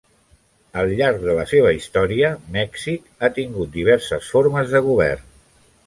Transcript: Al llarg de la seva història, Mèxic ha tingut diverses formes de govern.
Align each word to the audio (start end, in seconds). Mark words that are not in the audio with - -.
Al 0.83 0.93
llarg 0.99 1.19
de 1.25 1.35
la 1.39 1.43
seva 1.51 1.75
història, 1.81 2.33
Mèxic 2.57 3.07
ha 3.29 3.33
tingut 3.39 3.73
diverses 3.79 4.35
formes 4.35 4.75
de 4.77 4.87
govern. 4.93 5.31